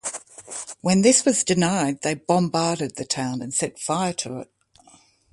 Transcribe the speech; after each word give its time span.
When 0.81 1.03
this 1.03 1.25
was 1.25 1.43
denied 1.43 2.01
they 2.01 2.15
bombarded 2.15 2.95
the 2.95 3.05
town 3.05 3.39
and 3.39 3.53
set 3.53 3.77
fire 3.77 4.13
to 4.13 4.39
it. 4.39 4.51